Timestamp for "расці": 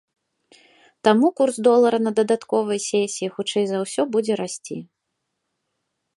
4.43-4.77